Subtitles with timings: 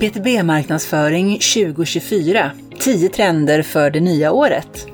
[0.00, 4.86] BTB-marknadsföring 2024 10 trender för det nya året.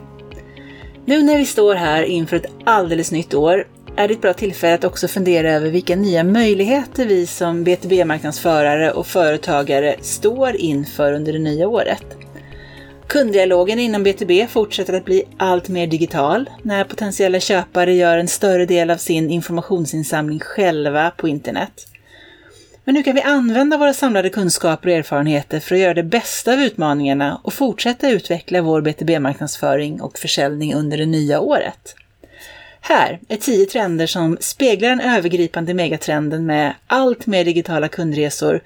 [1.05, 4.75] Nu när vi står här inför ett alldeles nytt år är det ett bra tillfälle
[4.75, 11.33] att också fundera över vilka nya möjligheter vi som BTB-marknadsförare och företagare står inför under
[11.33, 12.05] det nya året.
[13.07, 18.67] Kunddialogen inom BTB fortsätter att bli allt mer digital när potentiella köpare gör en större
[18.67, 21.87] del av sin informationsinsamling själva på internet.
[22.85, 26.53] Men hur kan vi använda våra samlade kunskaper och erfarenheter för att göra det bästa
[26.53, 31.95] av utmaningarna och fortsätta utveckla vår BTB-marknadsföring och försäljning under det nya året?
[32.81, 38.61] Här är tio trender som speglar den övergripande megatrenden med allt mer digitala kundresor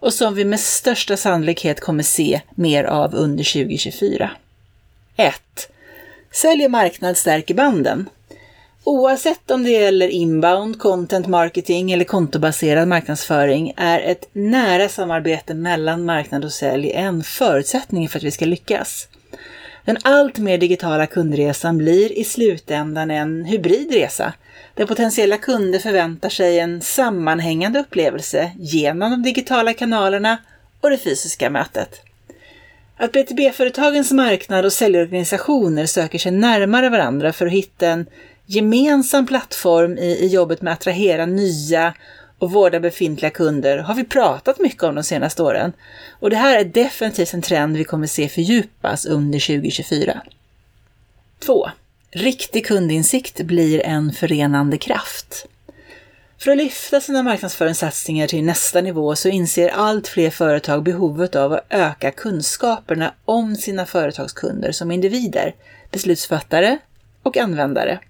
[0.00, 4.30] och som vi med största sannolikhet kommer se mer av under 2024.
[5.16, 5.34] 1.
[6.30, 8.08] Sälj och marknad stärker banden.
[8.90, 16.04] Oavsett om det gäller inbound, content marketing eller kontobaserad marknadsföring är ett nära samarbete mellan
[16.04, 19.08] marknad och sälj en förutsättning för att vi ska lyckas.
[19.84, 24.32] Den allt mer digitala kundresan blir i slutändan en hybridresa
[24.74, 30.38] där potentiella kunder förväntar sig en sammanhängande upplevelse genom de digitala kanalerna
[30.80, 32.00] och det fysiska mötet.
[32.96, 38.06] Att BTB-företagens marknad och säljorganisationer söker sig närmare varandra för att hitta en
[38.50, 41.94] gemensam plattform i, i jobbet med att attrahera nya
[42.38, 45.72] och vårda befintliga kunder har vi pratat mycket om de senaste åren.
[46.20, 50.20] Och det här är definitivt en trend vi kommer se fördjupas under 2024.
[51.38, 51.70] 2.
[52.10, 55.46] Riktig kundinsikt blir en förenande kraft.
[56.38, 61.52] För att lyfta sina marknadsföringssatsningar till nästa nivå så inser allt fler företag behovet av
[61.52, 65.54] att öka kunskaperna om sina företagskunder som individer,
[65.90, 66.78] beslutsfattare
[67.22, 68.00] och användare.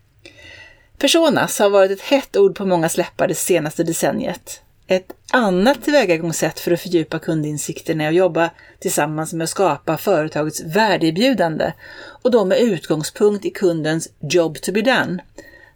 [1.00, 4.60] Personas har varit ett hett ord på många läppar det senaste decenniet.
[4.86, 10.60] Ett annat tillvägagångssätt för att fördjupa kundinsikten är att jobba tillsammans med att skapa företagets
[10.60, 11.72] värdeerbjudande
[12.22, 15.18] och då med utgångspunkt i kundens job to be done.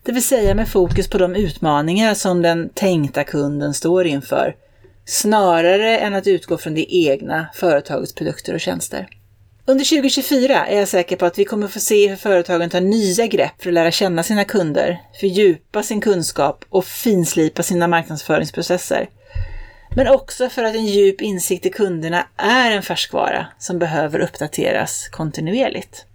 [0.03, 4.56] Det vill säga med fokus på de utmaningar som den tänkta kunden står inför,
[5.04, 9.09] snarare än att utgå från det egna företagets produkter och tjänster.
[9.66, 13.26] Under 2024 är jag säker på att vi kommer få se hur företagen tar nya
[13.26, 19.08] grepp för att lära känna sina kunder, fördjupa sin kunskap och finslipa sina marknadsföringsprocesser.
[19.97, 25.08] Men också för att en djup insikt i kunderna är en färskvara som behöver uppdateras
[25.08, 26.06] kontinuerligt.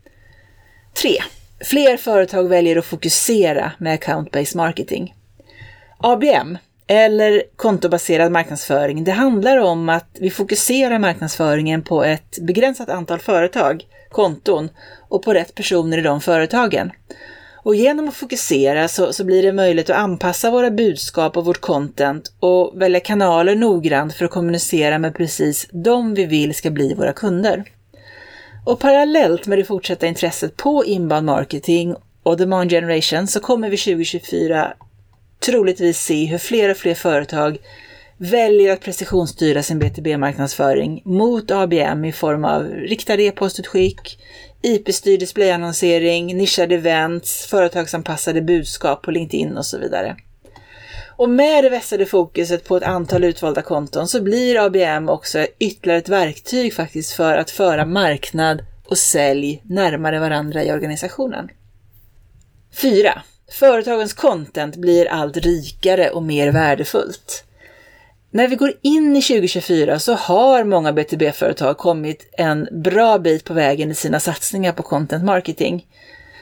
[1.01, 1.09] 3.
[1.65, 5.15] Fler företag väljer att fokusera med account-based marketing.
[5.97, 6.57] ABM,
[6.91, 9.03] eller kontobaserad marknadsföring.
[9.03, 14.69] Det handlar om att vi fokuserar marknadsföringen på ett begränsat antal företag, konton
[15.09, 16.91] och på rätt personer i de företagen.
[17.63, 21.61] Och genom att fokusera så, så, blir det möjligt att anpassa våra budskap och vårt
[21.61, 26.93] content och välja kanaler noggrant för att kommunicera med precis de vi vill ska bli
[26.93, 27.63] våra kunder.
[28.65, 33.77] Och parallellt med det fortsatta intresset på inbound marketing och demand generation så kommer vi
[33.77, 34.73] 2024
[35.39, 37.57] troligtvis se hur fler och fler företag
[38.17, 44.19] väljer att precisionsstyra sin BTB-marknadsföring mot ABM i form av riktade e-postutskick,
[44.61, 50.15] IP-styrd displayannonsering, nischade events, företagsanpassade budskap på LinkedIn och så vidare.
[51.19, 55.99] Och med det vässade fokuset på ett antal utvalda konton så blir ABM också ytterligare
[55.99, 61.49] ett verktyg faktiskt för att föra marknad och sälj närmare varandra i organisationen.
[62.81, 63.21] 4.
[63.51, 67.43] Företagens content blir allt rikare och mer värdefullt.
[68.31, 73.53] När vi går in i 2024 så har många BTB-företag kommit en bra bit på
[73.53, 75.85] vägen i sina satsningar på content marketing.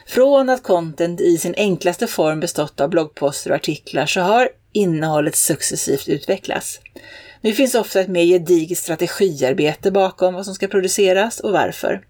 [0.06, 5.36] Från att content i sin enklaste form bestått av bloggposter och artiklar så har innehållet
[5.36, 6.80] successivt utvecklats.
[7.40, 12.00] Nu finns ofta ett mer gediget strategiarbete bakom vad som ska produceras och varför.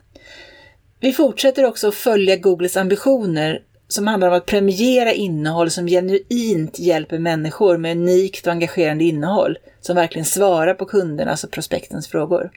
[1.00, 6.78] Vi fortsätter också att följa Googles ambitioner som handlar om att premiera innehåll som genuint
[6.78, 12.50] hjälper människor med unikt och engagerande innehåll som verkligen svarar på kundernas och prospektens frågor.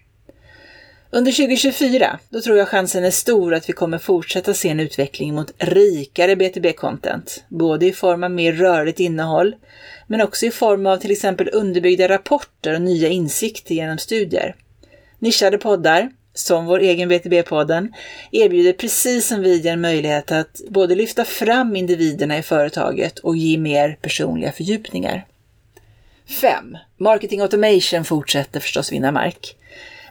[1.13, 5.35] Under 2024, då tror jag chansen är stor att vi kommer fortsätta se en utveckling
[5.35, 9.55] mot rikare B2B-content, både i form av mer rörligt innehåll,
[10.07, 14.55] men också i form av till exempel underbyggda rapporter och nya insikter genom studier.
[15.19, 17.93] Nischade poddar, som vår egen BTB-podden,
[18.31, 23.57] erbjuder precis som vi en möjlighet att både lyfta fram individerna i företaget och ge
[23.57, 25.25] mer personliga fördjupningar.
[26.41, 26.77] 5.
[26.97, 29.55] Marketing automation fortsätter förstås vinna mark.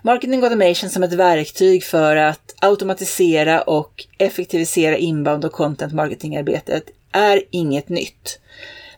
[0.03, 7.43] Marketing automation som ett verktyg för att automatisera och effektivisera inbound och content marketingarbetet är
[7.51, 8.41] inget nytt.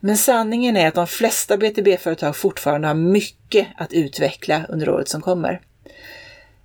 [0.00, 5.20] Men sanningen är att de flesta BTB-företag fortfarande har mycket att utveckla under året som
[5.20, 5.60] kommer.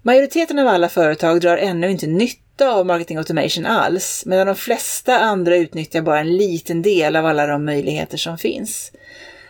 [0.08, 5.20] Majoriteten av alla företag drar ännu inte nytta av marketing automation alls, medan de flesta
[5.20, 8.92] andra utnyttjar bara en liten del av alla de möjligheter som finns.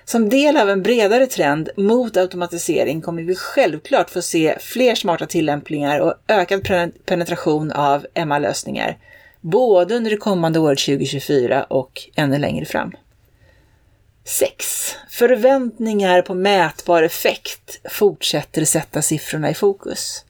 [0.05, 5.25] Som del av en bredare trend mot automatisering kommer vi självklart få se fler smarta
[5.25, 6.67] tillämpningar och ökad
[7.05, 8.97] penetration av MA-lösningar,
[9.41, 12.91] både under det kommande året 2024 och ännu längre fram.
[14.25, 14.95] 6.
[15.09, 20.23] Förväntningar på mätbar effekt fortsätter sätta siffrorna i fokus.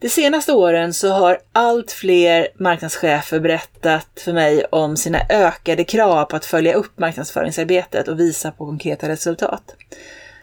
[0.00, 6.24] De senaste åren så har allt fler marknadschefer berättat för mig om sina ökade krav
[6.24, 9.76] på att följa upp marknadsföringsarbetet och visa på konkreta resultat.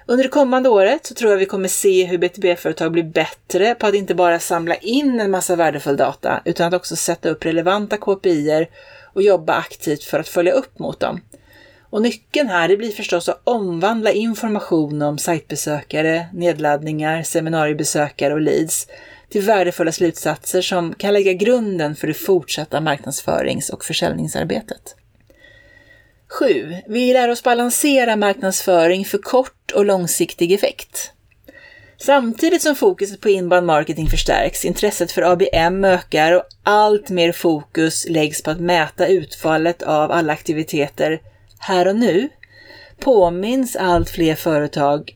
[0.06, 3.88] Under det kommande året så tror jag vi kommer se hur BTB-företag blir bättre på
[3.88, 7.98] att inte bara samla in en massa värdefull data, utan att också sätta upp relevanta
[7.98, 8.68] KPI
[9.14, 11.22] och jobba aktivt för att följa upp mot dem.
[11.90, 18.88] Och nyckeln här det blir förstås att omvandla information om sajtbesökare, nedladdningar, seminariebesökare och leads
[19.30, 24.96] till värdefulla slutsatser som kan lägga grunden för det fortsatta marknadsförings och försäljningsarbetet.
[26.28, 26.76] 7.
[26.88, 31.12] Vi lär oss balansera marknadsföring för kort och långsiktig effekt.
[31.98, 38.06] Samtidigt som fokuset på inbound marketing förstärks, intresset för ABM ökar och allt mer fokus
[38.10, 41.22] läggs på att mäta utfallet av alla aktiviteter
[41.60, 42.30] här och nu,
[43.00, 45.16] påminns allt fler företag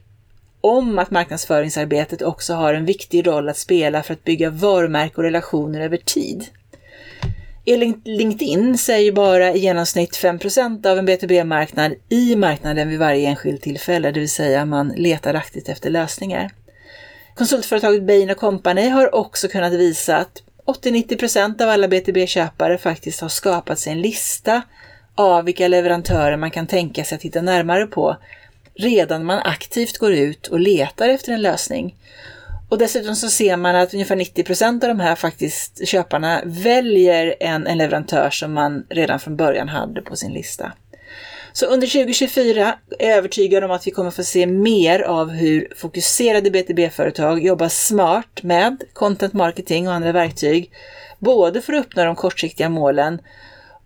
[0.61, 5.23] om att marknadsföringsarbetet också har en viktig roll att spela för att bygga varumärke och
[5.23, 6.45] relationer över tid.
[7.65, 13.61] Enligt LinkedIn säger bara i genomsnitt 5% av en B2B-marknad i marknaden vid varje enskilt
[13.61, 16.51] tillfälle, det vill säga man letar aktivt efter lösningar.
[17.35, 23.79] Konsultföretaget Bain Company har också kunnat visa att 80-90 av alla B2B-köpare faktiskt har skapat
[23.79, 24.61] sig en lista
[25.15, 28.17] av vilka leverantörer man kan tänka sig att titta närmare på
[28.81, 31.95] redan när man aktivt går ut och letar efter en lösning.
[32.69, 37.35] Och dessutom så ser man att ungefär 90 procent av de här faktiskt köparna väljer
[37.39, 40.71] en, en leverantör som man redan från början hade på sin lista.
[41.53, 45.73] Så under 2024 är jag övertygad om att vi kommer få se mer av hur
[45.75, 50.71] fokuserade BTB-företag jobbar smart med content marketing och andra verktyg,
[51.19, 53.21] både för att uppnå de kortsiktiga målen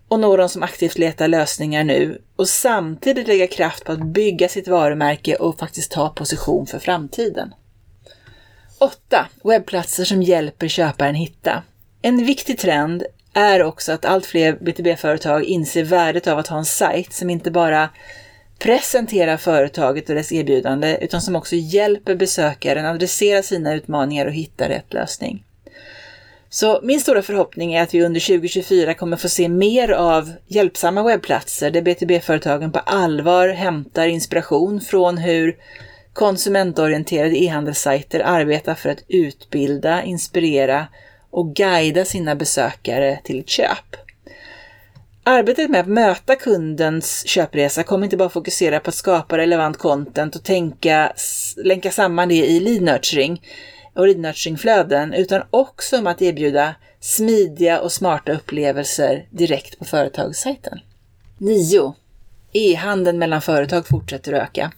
[0.08, 4.68] och nå som aktivt letar lösningar nu och samtidigt lägga kraft på att bygga sitt
[4.68, 7.54] varumärke och faktiskt ta position för framtiden.
[8.78, 9.26] 8.
[9.44, 11.62] Webbplatser som hjälper köparen hitta.
[12.02, 16.64] En viktig trend är också att allt fler B2B-företag inser värdet av att ha en
[16.64, 17.90] sajt som inte bara
[18.58, 24.68] presenterar företaget och dess erbjudande utan som också hjälper besökaren adressera sina utmaningar och hitta
[24.68, 25.45] rätt lösning.
[26.48, 31.02] Så min stora förhoppning är att vi under 2024 kommer få se mer av hjälpsamma
[31.02, 35.56] webbplatser där BTB-företagen på allvar hämtar inspiration från hur
[36.12, 40.86] konsumentorienterade e-handelssajter arbetar för att utbilda, inspirera
[41.30, 43.96] och guida sina besökare till ett köp.
[45.28, 50.36] Arbetet med att möta kundens köpresa kommer inte bara fokusera på att skapa relevant content
[50.36, 51.12] och tänka,
[51.56, 53.42] länka samman det i lead nurturing,
[53.96, 54.06] och
[54.64, 60.78] lead utan också om att erbjuda smidiga och smarta upplevelser direkt på företagssajten.
[61.38, 61.94] 9.
[62.52, 64.72] E-handeln mellan företag fortsätter att öka.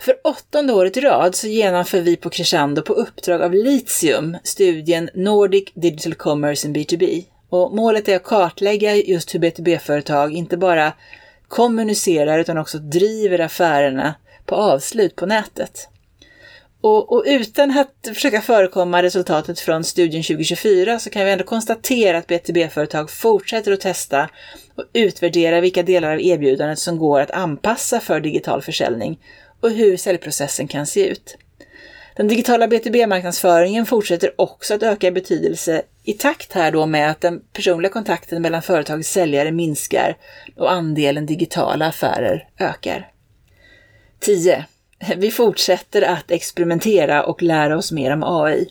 [0.00, 5.10] För åttonde året i rad så genomför vi på Crescendo på uppdrag av Litium studien
[5.14, 7.24] Nordic Digital Commerce in B2B.
[7.48, 10.92] Och målet är att kartlägga just hur B2B-företag inte bara
[11.48, 14.14] kommunicerar utan också driver affärerna
[14.44, 15.88] på avslut på nätet.
[16.80, 22.18] Och, och, utan att försöka förekomma resultatet från studien 2024 så kan vi ändå konstatera
[22.18, 24.28] att BTB-företag fortsätter att testa
[24.74, 29.18] och utvärdera vilka delar av erbjudandet som går att anpassa för digital försäljning
[29.60, 31.36] och hur säljprocessen kan se ut.
[32.16, 37.20] Den digitala BTB-marknadsföringen fortsätter också att öka i betydelse i takt här då med att
[37.20, 40.16] den personliga kontakten mellan företagets säljare minskar
[40.56, 43.10] och andelen digitala affärer ökar.
[44.20, 44.64] 10.
[45.16, 48.68] Vi fortsätter att experimentera och lära oss mer om AI.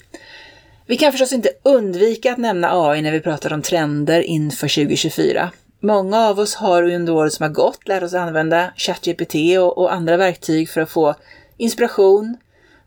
[0.86, 5.52] Vi kan förstås inte undvika att nämna AI när vi pratar om trender inför 2024.
[5.80, 9.94] Många av oss har under året som har gått lärt oss använda ChatGPT och, och
[9.94, 11.16] andra verktyg för att få
[11.58, 12.38] inspiration,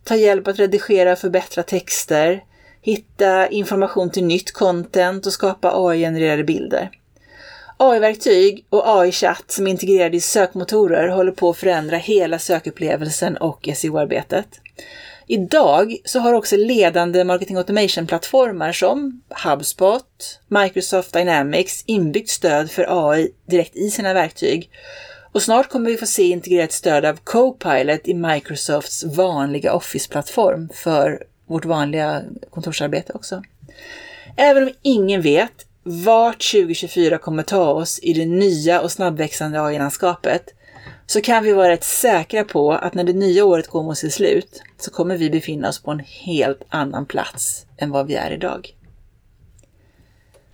[0.04, 2.44] ta hjälp att redigera och förbättra texter,
[2.82, 6.90] hitta information till nytt content och skapa AI-genererade bilder.
[7.82, 13.68] AI-verktyg och AI-chatt som är integrerade i sökmotorer håller på att förändra hela sökupplevelsen och
[13.74, 14.46] SEO-arbetet.
[15.26, 23.30] Idag så har också ledande marketing automation-plattformar som HubSpot, Microsoft Dynamics inbyggt stöd för AI
[23.46, 24.70] direkt i sina verktyg.
[25.32, 31.22] Och snart kommer vi få se integrerat stöd av Copilot i Microsofts vanliga Office-plattform för
[31.46, 33.42] vårt vanliga kontorsarbete också.
[34.36, 40.54] Även om ingen vet vart 2024 kommer ta oss i det nya och snabbväxande AI-landskapet
[41.06, 44.14] så kan vi vara rätt säkra på att när det nya året går mot sitt
[44.14, 48.30] slut så kommer vi befinna oss på en helt annan plats än vad vi är
[48.30, 48.74] idag.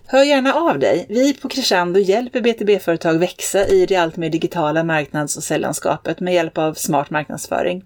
[0.06, 1.06] Hör gärna av dig.
[1.08, 6.58] Vi på Crescendo hjälper BTB-företag växa i det alltmer digitala marknads och säljlandskapet med hjälp
[6.58, 7.84] av smart marknadsföring.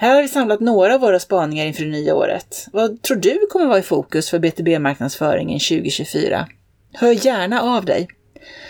[0.00, 2.66] Här har vi samlat några av våra spaningar inför det nya året.
[2.72, 6.48] Vad tror du kommer vara i fokus för BTB-marknadsföringen 2024?
[6.92, 8.08] Hör gärna av dig.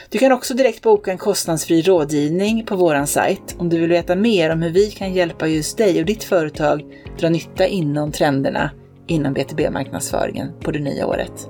[0.08, 4.16] Du kan också direkt boka en kostnadsfri rådgivning på vår sajt om du vill veta
[4.16, 6.82] mer om hur vi kan hjälpa just dig och ditt företag
[7.20, 8.70] dra nytta inom trenderna
[9.06, 11.48] inom BTB-marknadsföringen på det nya året.